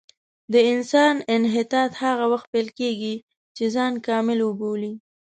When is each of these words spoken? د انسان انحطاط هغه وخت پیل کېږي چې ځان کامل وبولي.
د 0.53 0.55
انسان 0.73 1.15
انحطاط 1.35 1.91
هغه 2.03 2.25
وخت 2.31 2.47
پیل 2.53 2.67
کېږي 2.79 3.15
چې 3.55 3.63
ځان 3.75 3.93
کامل 4.07 4.39
وبولي. 4.43 4.93